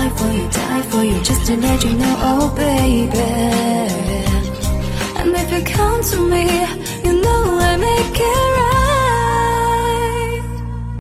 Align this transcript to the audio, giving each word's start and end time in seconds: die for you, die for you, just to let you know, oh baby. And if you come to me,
die 0.00 0.10
for 0.16 0.32
you, 0.32 0.48
die 0.48 0.82
for 0.82 1.04
you, 1.04 1.22
just 1.22 1.46
to 1.46 1.56
let 1.56 1.84
you 1.84 1.92
know, 1.92 2.14
oh 2.30 2.54
baby. 2.56 3.30
And 5.18 5.30
if 5.42 5.48
you 5.52 5.62
come 5.74 6.02
to 6.10 6.18
me, 6.32 6.46